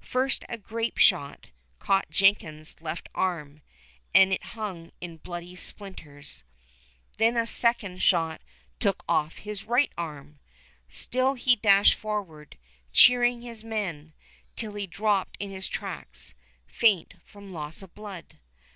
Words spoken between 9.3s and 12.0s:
his right arm. Still he dashed